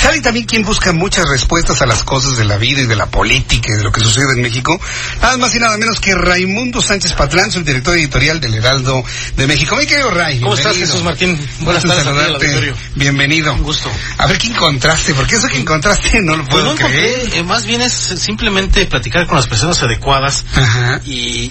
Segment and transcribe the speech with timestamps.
[0.00, 3.06] ¿Sabe también quién busca muchas respuestas a las cosas de la vida y de la
[3.06, 4.80] política y de lo que sucede en México?
[5.20, 9.04] Nada más y nada menos que Raimundo Sánchez Patlán, subdirector editorial del Heraldo
[9.36, 9.76] de México.
[9.76, 10.40] Mi querido Ray.
[10.40, 11.38] ¿Cómo estás, Jesús Martín?
[11.60, 12.74] Buenas tardes, saludarte.
[12.94, 13.52] Bienvenido.
[13.54, 13.90] Un gusto.
[14.18, 15.14] A ver, ¿qué encontraste?
[15.14, 17.14] Porque eso que encontraste no lo Pues puedo no creer.
[17.18, 21.00] encontré, eh, más bien es simplemente platicar con las personas adecuadas Ajá.
[21.04, 21.50] y,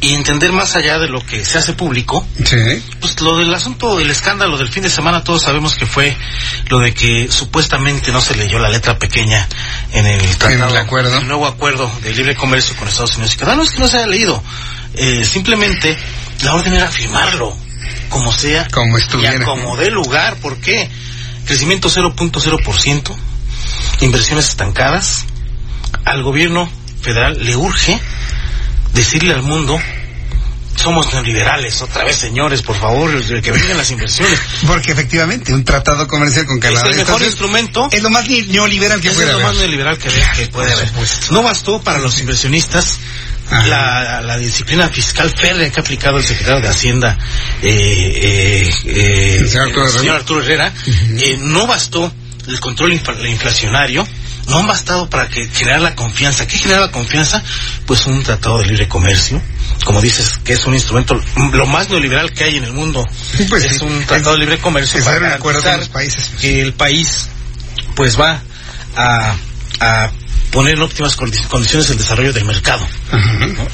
[0.00, 2.24] y entender más allá de lo que se hace público.
[2.44, 2.56] Sí.
[3.00, 6.16] Pues lo del asunto, el escándalo del fin de semana, todos sabemos que fue
[6.68, 9.48] lo de que supuestamente no se leyó la letra pequeña
[9.92, 11.18] en el tratado, el acuerdo.
[11.18, 13.56] el nuevo acuerdo de libre comercio con Estados Unidos y Canadá.
[13.56, 14.42] No es que no se haya leído,
[14.94, 15.96] eh, simplemente
[16.44, 17.56] la orden era firmarlo,
[18.08, 19.34] como sea, Como estuviera.
[19.36, 20.36] y como dé lugar.
[20.36, 20.88] ¿Por qué?
[21.44, 23.16] Crecimiento 0.0%,
[24.00, 25.24] inversiones estancadas.
[26.04, 27.98] Al gobierno federal le urge
[28.92, 29.80] decirle al mundo
[30.76, 33.10] somos neoliberales, otra vez señores, por favor,
[33.42, 34.38] que vengan las inversiones.
[34.64, 36.86] Porque efectivamente, un tratado comercial con Es Canadá.
[36.88, 37.88] el y mejor instrumento.
[37.90, 39.46] Es lo más neoliberal que Es puede lo haber.
[39.46, 40.88] más neoliberal que, que puede haber.
[41.32, 42.96] No bastó para los inversionistas
[43.50, 47.18] la, la disciplina fiscal férrea que ha aplicado el secretario de Hacienda,
[47.60, 47.72] eh,
[48.62, 50.14] eh, eh, El señor Arturo el Herrera.
[50.16, 50.72] Arturo Herrera.
[51.18, 52.12] Eh, no bastó
[52.46, 54.06] el control infla- inflacionario.
[54.48, 56.46] No han bastado para que generar la confianza.
[56.46, 57.42] ¿Qué genera la confianza?
[57.86, 59.40] Pues un tratado de libre comercio.
[59.84, 61.20] Como dices, que es un instrumento
[61.52, 63.04] lo más neoliberal que hay en el mundo.
[63.48, 63.84] Pues es sí.
[63.84, 66.30] un tratado de libre comercio para garantizar los países.
[66.40, 67.28] que el país
[67.94, 68.42] pues va
[68.96, 69.34] a,
[69.80, 70.10] a
[70.50, 72.86] poner en óptimas condi- condiciones el desarrollo del mercado.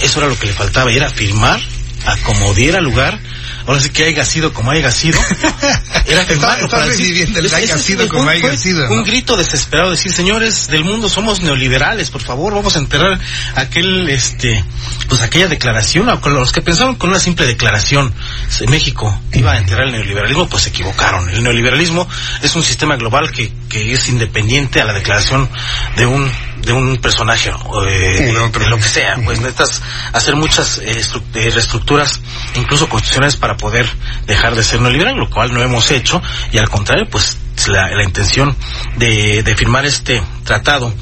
[0.01, 1.61] Eso era lo que le faltaba, y era firmar
[2.07, 3.19] a como diera lugar.
[3.67, 5.19] Ahora sí que haya sido como haya sido.
[6.07, 8.95] Era Está- firmarlo está para decir- reviviendo el haya sido como haya sido, ¿no?
[8.95, 13.19] Un grito desesperado, decir, señores del mundo, somos neoliberales, por favor, vamos a enterrar
[13.55, 14.63] aquel, este,
[15.09, 18.13] pues aquella declaración, a los que pensaron con una simple declaración,
[18.51, 21.29] se- México iba a enterrar el neoliberalismo, pues se equivocaron.
[21.31, 22.07] El neoliberalismo
[22.43, 25.49] es un sistema global que, que es independiente a la declaración
[25.97, 26.31] de un
[26.65, 28.63] de un personaje o de, otro.
[28.63, 29.83] de lo que sea pues necesitas
[30.13, 31.01] hacer muchas eh,
[31.35, 32.21] eh, reestructuras
[32.55, 33.89] incluso constitucionales para poder
[34.27, 38.05] dejar de ser neoliberal lo cual no hemos hecho y al contrario pues la, la
[38.05, 38.57] intención
[38.97, 40.93] de, de firmar este tratado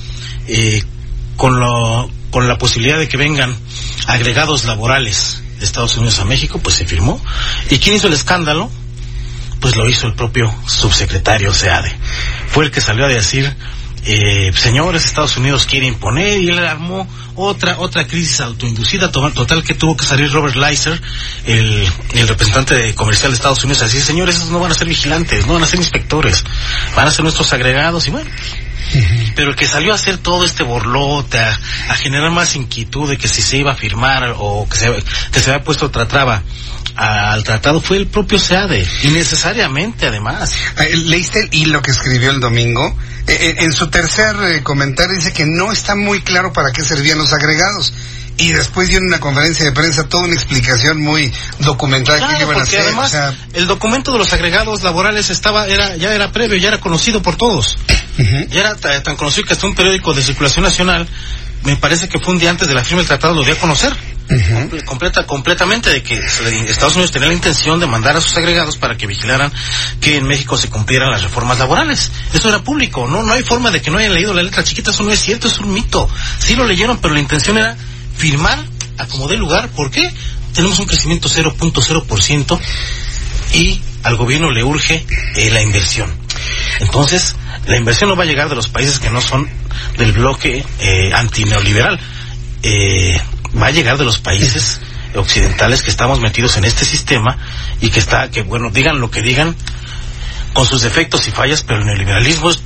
[0.49, 0.83] eh,
[1.37, 3.55] con lo con la posibilidad de que vengan
[4.07, 7.23] agregados laborales de Estados Unidos a México pues se firmó
[7.71, 8.71] y quién hizo el escándalo
[9.63, 11.97] pues lo hizo el propio subsecretario SEADE.
[12.49, 13.57] Fue el que salió a decir,
[14.05, 19.63] eh, señores, Estados Unidos quiere imponer y él armó otra otra crisis autoinducida to- total
[19.63, 21.01] que tuvo que salir Robert Leiser,
[21.47, 24.75] el, el representante de comercial de Estados Unidos, a decir, señores, esos no van a
[24.75, 26.45] ser vigilantes, no van a ser inspectores,
[26.97, 28.29] van a ser nuestros agregados y bueno.
[29.35, 33.17] Pero el que salió a hacer todo este borlote, a, a generar más inquietud de
[33.17, 36.43] que si se iba a firmar o que se, que se había puesto otra traba
[36.95, 40.55] al tratado fue el propio SEADE, innecesariamente además.
[40.79, 42.97] Eh, ¿Leíste el hilo que escribió el domingo?
[43.27, 47.19] Eh, eh, en su tercer comentario dice que no está muy claro para qué servían
[47.19, 47.95] los agregados.
[48.39, 52.43] Y después dio en una conferencia de prensa toda una explicación muy documentada Claro, que
[52.45, 52.81] iban a hacer.
[52.81, 56.69] además o sea, el documento de los agregados laborales estaba era ya era previo, ya
[56.69, 57.77] era conocido por todos.
[58.19, 61.07] Ya era ta- tan conocido que hasta un periódico de circulación nacional,
[61.65, 63.59] me parece que fue un día antes de la firma del tratado, lo dio a
[63.59, 63.95] conocer.
[64.29, 68.79] Comple- Completa, completamente de que Estados Unidos tenía la intención de mandar a sus agregados
[68.79, 69.53] para que vigilaran
[70.01, 72.11] que en México se cumplieran las reformas laborales.
[72.33, 74.91] Eso era público, no, no hay forma de que no hayan leído la letra chiquita,
[74.91, 76.09] eso no es cierto, es un mito.
[76.39, 77.77] Sí lo leyeron, pero la intención era
[78.17, 78.59] firmar
[78.99, 79.69] a como dé lugar.
[79.71, 80.11] ¿Por qué?
[80.55, 82.61] Tenemos un crecimiento 0.0%
[83.55, 85.05] y al gobierno le urge
[85.37, 86.13] eh, la inversión.
[86.81, 87.37] Entonces,
[87.67, 89.49] la inversión no va a llegar de los países que no son
[89.97, 91.99] del bloque eh, antineoliberal.
[92.63, 93.21] Eh,
[93.61, 94.81] va a llegar de los países
[95.15, 97.37] occidentales que estamos metidos en este sistema
[97.81, 99.55] y que está, que bueno, digan lo que digan,
[100.53, 102.63] con sus defectos y fallas, pero el neoliberalismo es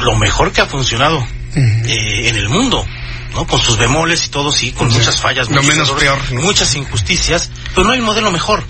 [0.00, 1.24] lo mejor que ha funcionado
[1.54, 2.84] eh, en el mundo.
[3.34, 3.46] ¿No?
[3.46, 4.98] Con sus bemoles y todo, sí, con Sí.
[4.98, 6.40] muchas fallas, Lo menos errores, peor, ¿no?
[6.42, 8.62] muchas injusticias, pero no hay modelo mejor.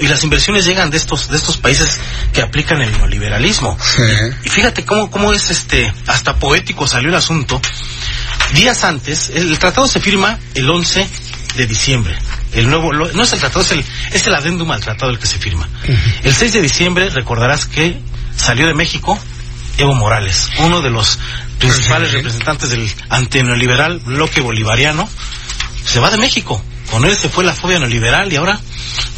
[0.00, 1.98] Y las inversiones llegan de estos, de estos países
[2.32, 3.76] que aplican el neoliberalismo.
[3.80, 4.02] Sí.
[4.44, 7.60] Y fíjate cómo, cómo es este, hasta poético salió el asunto.
[8.54, 11.06] Días antes, el, tratado se firma el 11
[11.56, 12.16] de diciembre.
[12.52, 15.18] el nuevo, lo- no es el tratado, es el, es el adendum al tratado el
[15.18, 15.68] que se firma.
[16.22, 18.00] El 6 de diciembre recordarás que
[18.36, 19.18] salió de México
[19.78, 21.18] Evo Morales, uno de los
[21.58, 25.08] principales representantes del antineoliberal bloque bolivariano,
[25.84, 26.62] se va de México.
[26.90, 28.58] Con él se fue la fobia neoliberal y ahora,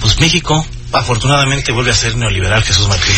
[0.00, 3.14] pues México afortunadamente vuelve a ser neoliberal Jesús Martín.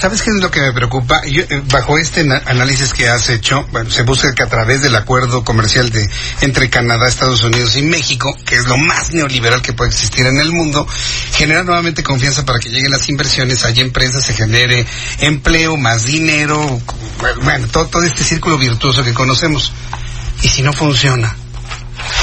[0.00, 1.24] ¿Sabes qué es lo que me preocupa?
[1.26, 4.94] Yo, eh, bajo este análisis que has hecho, bueno, se busca que a través del
[4.96, 6.08] acuerdo comercial de
[6.40, 10.38] entre Canadá, Estados Unidos y México, que es lo más neoliberal que puede existir en
[10.38, 10.86] el mundo,
[11.32, 14.86] generar nuevamente confianza para que lleguen las inversiones, haya empresas, se genere
[15.20, 16.80] empleo, más dinero,
[17.42, 19.72] bueno, todo, todo este círculo virtuoso que conocemos.
[20.42, 21.34] ¿Y si no funciona?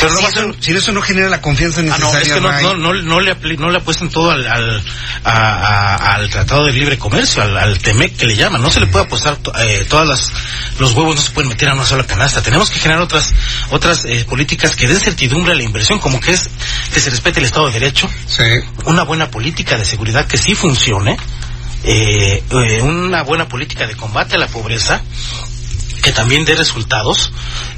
[0.01, 2.57] Pero no si, eso, ser- si eso no genera la confianza Ah, necesaria, no, es
[2.57, 4.83] que no, no, le, apli- no le apuestan todo al, al,
[5.23, 8.61] a- a- al Tratado de Libre Comercio, al, al TEMEC que le llaman.
[8.61, 10.31] No se le puede apostar, to- eh, todas las,
[10.79, 12.41] los huevos no se pueden meter a una sola canasta.
[12.41, 13.33] Tenemos que generar otras,
[13.71, 16.49] otras eh, políticas que den certidumbre a la inversión, como que es
[16.93, 18.43] que se respete el Estado de Derecho, Sí.
[18.85, 21.17] una buena política de seguridad que sí funcione,
[21.83, 25.01] eh, eh, una buena política de combate a la pobreza,
[26.15, 27.31] también dé resultados,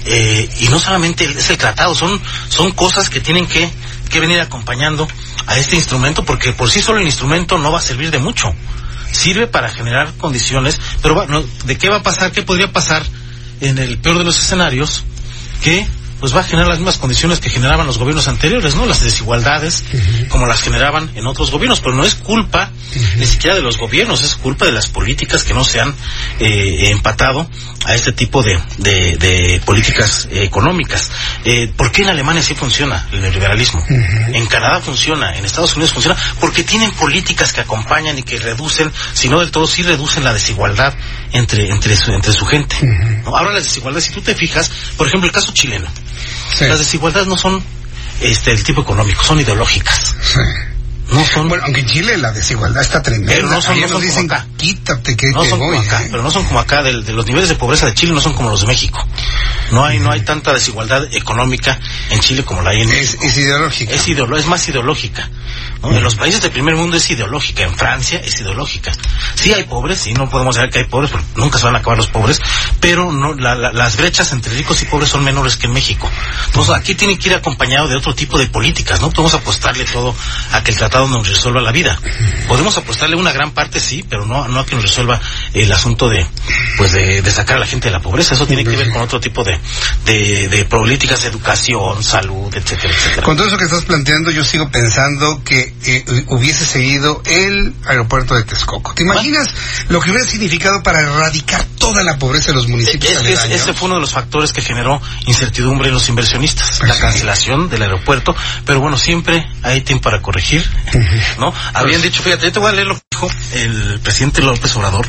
[0.06, 3.70] eh, y no solamente es el tratado, son, son cosas que tienen que,
[4.10, 5.06] que venir acompañando
[5.48, 8.54] a este instrumento, porque por sí solo el instrumento no va a servir de mucho.
[9.12, 12.32] Sirve para generar condiciones, pero va- no, ¿de qué va a pasar?
[12.32, 13.04] ¿Qué podría pasar
[13.62, 15.04] en el peor de los escenarios?
[15.64, 15.88] Que
[16.20, 18.86] pues va a generar las mismas condiciones que generaban los gobiernos anteriores, ¿no?
[18.86, 19.84] Las desigualdades,
[20.30, 22.72] como las generaban en otros gobiernos, pero no es culpa
[23.18, 25.94] ni siquiera de los gobiernos, es culpa de las políticas que no se han
[26.40, 27.48] eh, empatado
[27.86, 31.10] a este tipo de, de, de políticas eh, económicas.
[31.46, 33.84] Eh, ¿Por qué en Alemania sí funciona el neoliberalismo?
[33.88, 38.92] En Canadá funciona, en Estados Unidos funciona, porque tienen políticas que acompañan y que reducen,
[39.14, 40.94] si no del todo, sí reducen la desigualdad
[41.32, 42.76] entre, entre, su, entre su gente.
[43.30, 43.38] ¿No?
[43.38, 45.88] Ahora las desigualdades, si tú te fijas, por ejemplo, el caso chileno,
[46.58, 46.66] Sí.
[46.66, 47.64] las desigualdades no son
[48.22, 50.16] este el tipo económico, son ideológicas.
[50.22, 50.40] sí.
[51.10, 53.32] No son Bueno, aunque en Chile la desigualdad está tremenda.
[53.34, 54.48] Pero no son- no nos son dicen, como acá.
[54.58, 55.78] quítate que no te son voy.
[55.78, 56.08] como acá, ¿eh?
[56.12, 58.34] pero no son como acá del- de, los niveles de pobreza de Chile no son
[58.34, 59.08] como los de México.
[59.72, 63.24] No hay no hay tanta desigualdad económica en Chile como la hay en Es, México.
[63.24, 63.94] es ideológica.
[63.94, 65.30] Es, ideolo- es más ideológica.
[65.82, 65.92] ¿no?
[65.96, 68.92] En los países del primer mundo es ideológica, en Francia es ideológica.
[69.36, 71.80] Sí hay pobres, sí no podemos decir que hay pobres, porque nunca se van a
[71.80, 72.42] acabar los pobres,
[72.88, 76.10] pero no la- la- las brechas entre ricos y pobres son menores que en México.
[76.46, 80.16] Entonces aquí tiene que ir acompañado de otro tipo de políticas, no podemos apostarle todo
[80.54, 82.00] a que el tratado nos resuelva la vida.
[82.48, 85.20] Podemos apostarle una gran parte, sí, pero no, no a que nos resuelva
[85.54, 86.26] el asunto de,
[86.78, 88.36] pues de, de sacar a la gente de la pobreza.
[88.36, 89.60] Eso tiene que ver con otro tipo de,
[90.06, 93.22] de, de políticas de educación, salud, etcétera, etcétera.
[93.24, 98.34] Con todo eso que estás planteando, yo sigo pensando que eh, hubiese seguido el aeropuerto
[98.36, 98.94] de Texcoco.
[98.94, 99.54] ¿Te imaginas
[99.90, 103.62] lo que hubiera significado para erradicar toda la pobreza de los municipios Es- es- aledaños?
[103.62, 107.02] ese fue uno de los factores que generó incertidumbre en los inversionistas, Pues la sí.
[107.02, 108.36] cancelación del aeropuerto,
[108.66, 110.64] pero bueno, siempre hay tiempo para corregir,
[111.40, 111.54] ¿no?
[111.74, 115.08] Habían dicho, fíjate, yo te voy a leer lo que dijo el presidente López Obrador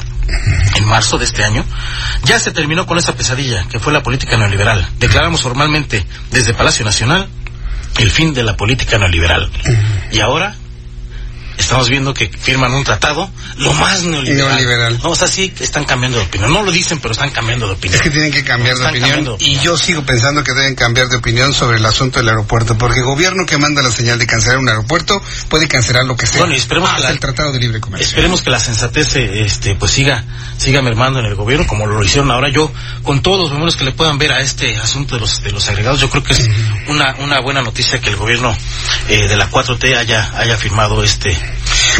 [0.77, 1.65] en marzo de este año.
[2.25, 4.87] Ya se terminó con esa pesadilla que fue la política neoliberal.
[4.99, 7.29] Declaramos formalmente desde Palacio Nacional
[7.99, 9.51] el fin de la política neoliberal.
[10.13, 10.55] Y ahora
[11.59, 14.49] estamos viendo que firman un tratado lo más neoliberal.
[14.49, 14.99] Neoliberal.
[15.03, 16.53] No, o sea, sí que están cambiando de opinión.
[16.53, 17.97] No lo dicen, pero están cambiando de opinión.
[17.97, 20.75] Es que tienen que cambiar de opinión cambiando de y yo sigo pensando que deben
[20.75, 24.19] cambiar de opinión sobre el asunto del aeropuerto, porque el gobierno que manda la señal
[24.19, 26.41] de cancelar un aeropuerto puede cancelar lo que sea.
[26.41, 28.09] Bueno, y esperemos que hasta la- el Tratado de Libre Comercio.
[28.09, 30.25] Esperemos que la sensatez este pues siga
[30.59, 33.85] siga mermando en el gobierno como lo hicieron ahora yo con todos los números que
[33.85, 36.49] le puedan ver a este asunto de los de los agregados yo creo que es
[36.89, 38.57] una una buena noticia que el gobierno
[39.09, 41.37] eh, de la 4T haya haya firmado este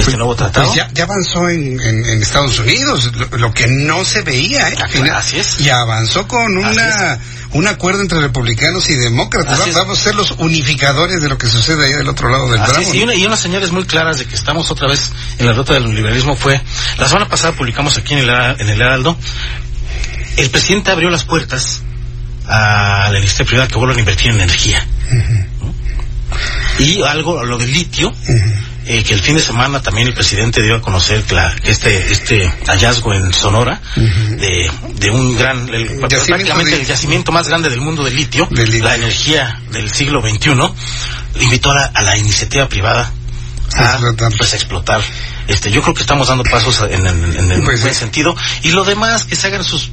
[0.03, 3.67] este nuevo tratado Pues ya, ya avanzó en, en- en Estados Unidos, lo, lo que
[3.69, 4.77] no se veía, ¿eh?
[4.91, 5.17] Final.
[5.17, 5.61] así es.
[5.61, 7.19] Y avanzó con una,
[7.53, 9.55] un acuerdo entre republicanos y demócratas.
[9.55, 9.75] Así Va- es.
[9.75, 12.71] Vamos a ser los unificadores de lo que sucede allá del otro lado del Así
[12.73, 12.89] Bravo.
[12.89, 15.53] es, y, una- y unas señales muy claras de que estamos otra vez en la
[15.53, 16.61] ruta del liberalismo fue,
[16.99, 19.17] la semana pasada publicamos aquí en el, en el Heraldo,
[20.37, 21.83] el presidente abrió las puertas
[22.47, 24.87] a la industria privada que vuelvan a invertir en energía.
[25.61, 25.75] ¿no?
[26.79, 28.13] Y algo, lo del litio,
[28.91, 32.11] eh, que el fin de semana también el presidente dio a conocer que, la- este
[32.11, 37.47] este hallazgo en Sonora de, de un gran el- Yacimiento prácticamente de- el yacimiento más
[37.49, 38.85] grande del mundo de litio, Del litio.
[38.85, 40.51] la energía del siglo XXI
[41.41, 43.13] invitó a la, a la iniciativa privada
[43.77, 44.33] A explotar.
[44.39, 45.01] pues explotar
[45.49, 48.01] este yo creo que estamos dando pasos en, en- en el Pues buen sí.
[48.01, 49.91] sentido y lo demás que se hagan sus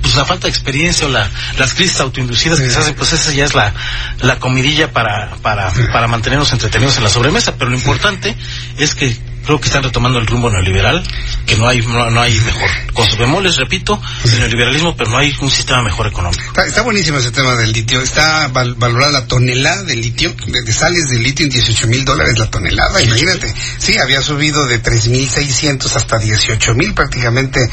[0.00, 1.28] pues la falta de experiencia o la,
[1.58, 3.72] las crisis autoinducidas que se hacen, pues esa ya es la,
[4.20, 7.56] la comidilla para, para, para mantenernos entretenidos en la sobremesa.
[7.56, 8.36] Pero lo importante
[8.76, 9.16] es que
[9.48, 11.02] creo que están retomando el rumbo neoliberal
[11.46, 12.68] que no hay no, hay mejor.
[12.92, 16.42] Con sus bemoles, repito, el neoliberalismo, pero no hay un sistema mejor económico.
[16.62, 18.02] Está, buenísimo ese tema del litio.
[18.02, 22.50] Está valorada la tonelada de litio, de, sales de litio en 18 mil dólares la
[22.50, 23.54] tonelada, imagínate.
[23.78, 27.70] Sí, había subido de 3.600 hasta 18.000 prácticamente,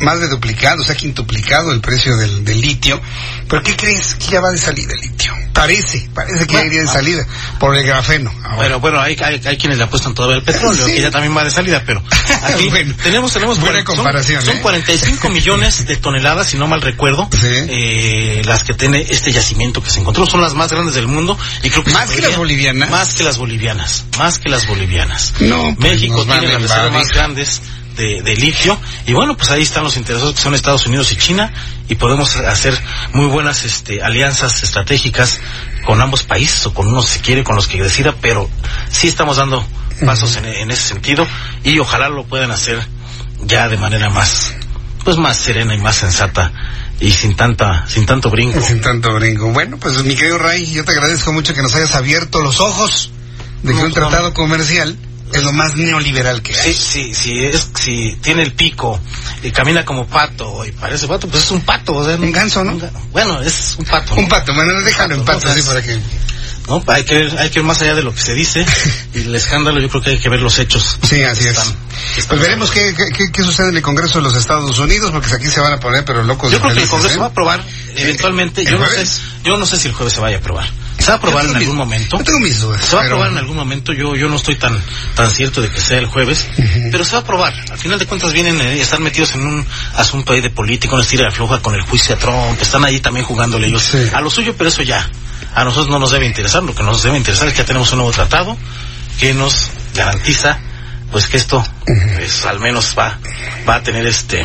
[0.00, 3.00] más de duplicado, o sea, quintuplicado el precio del, del litio.
[3.48, 4.16] ¿Pero qué crees?
[4.16, 5.35] Que ya va de salida el litio.
[5.56, 7.26] Parece, parece que ya iría de salida
[7.58, 8.30] por el grafeno.
[8.56, 11.50] Bueno, bueno, hay, hay, quienes le apuestan todavía el petróleo, que ya también va de
[11.50, 12.02] salida, pero
[12.42, 12.70] aquí
[13.02, 14.44] tenemos, tenemos buena comparación.
[14.44, 15.30] Son, 45 ¿eh?
[15.30, 20.00] millones de toneladas, si no mal recuerdo, eh, las que tiene este yacimiento que se
[20.00, 20.26] encontró.
[20.26, 22.90] Son las más grandes del mundo y creo que más que las bolivianas.
[22.90, 25.32] Más que las bolivianas, más que las bolivianas.
[25.40, 27.62] No, pues, México tiene las reservas más grandes
[27.96, 31.16] de, de, litio y bueno pues ahí están los interesados que son Estados Unidos y
[31.16, 31.52] China
[31.88, 32.78] y podemos hacer
[33.12, 35.40] muy buenas este, alianzas estratégicas
[35.84, 38.50] con ambos países o con uno si quiere, con los que decida, pero
[38.90, 39.64] sí estamos dando
[40.04, 41.26] pasos en, ese sentido
[41.62, 42.86] y ojalá lo puedan hacer
[43.42, 44.52] ya de manera más,
[45.04, 46.52] pues más serena y más sensata
[47.00, 48.60] y sin tanta, sin tanto brinco.
[48.60, 49.50] Sin tanto brinco.
[49.52, 53.12] Bueno, pues mi querido Ray, yo te agradezco mucho que nos hayas abierto los ojos
[53.62, 54.96] de que un tratado comercial
[55.32, 56.72] es lo más neoliberal que hay.
[56.72, 59.00] Sí, sí, sí, es, si tiene el pico
[59.42, 61.94] y camina como pato y parece pato, pues es un pato.
[61.94, 62.78] O un ganso, ¿no?
[63.12, 64.14] bueno, es un pato.
[64.14, 65.98] Un pato, bueno, déjalo en pato, así para que...
[66.68, 68.66] No, hay que, hay que ir más allá de lo que se dice
[69.14, 70.98] y el escándalo yo creo que hay que ver los hechos.
[71.02, 71.56] Sí, así es.
[72.26, 75.46] pues veremos qué, qué, qué, sucede en el Congreso de los Estados Unidos, porque aquí
[75.46, 76.50] se van a poner, pero locos.
[76.50, 77.18] Yo creo que el Congreso ¿eh?
[77.20, 77.64] va a aprobar
[77.94, 78.64] eventualmente.
[78.64, 80.68] Yo no, sé, yo no sé si el jueves se vaya a aprobar.
[81.06, 82.18] Se va a aprobar en algún momento.
[82.18, 82.84] tengo mis dudas.
[82.84, 83.92] Se va a aprobar en algún momento.
[83.92, 84.76] Yo, yo no estoy tan,
[85.14, 86.48] tan cierto de que sea el jueves,
[86.90, 87.54] pero se va a aprobar.
[87.70, 91.04] Al final de cuentas vienen, eh, están metidos en un asunto ahí de política, una
[91.04, 92.60] estira de floja con el juicio a Trump.
[92.60, 95.08] Están ahí también jugándole ellos a lo suyo, pero eso ya
[95.54, 96.64] a nosotros no nos debe interesar.
[96.64, 98.56] Lo que nos debe interesar es que ya tenemos un nuevo tratado
[99.20, 100.58] que nos garantiza
[101.12, 101.64] pues que esto
[102.16, 103.16] pues, al menos va
[103.68, 104.44] va a tener este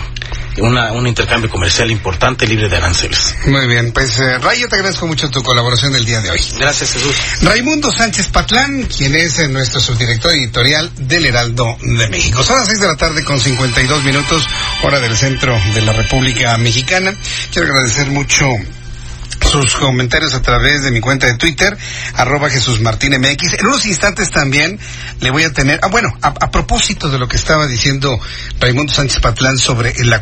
[0.58, 3.36] una, un intercambio comercial importante libre de aranceles.
[3.46, 6.40] Muy bien, pues eh, Ray, yo te agradezco mucho tu colaboración del día de hoy.
[6.58, 7.16] Gracias, Jesús.
[7.42, 12.44] Raimundo Sánchez Patlán, quien es eh, nuestro subdirector editorial del Heraldo de México.
[12.44, 14.48] Son las seis de la tarde con 52 minutos,
[14.84, 17.16] hora del centro de la República Mexicana.
[17.52, 18.46] Quiero agradecer mucho
[19.50, 21.78] sus comentarios a través de mi cuenta de Twitter,
[22.16, 23.54] arroba Jesús Martín MX.
[23.60, 24.80] En unos instantes también
[25.20, 28.20] le voy a tener, ah, bueno, a, a propósito de lo que estaba diciendo
[28.60, 30.22] Raimundo Sánchez Patlán sobre el...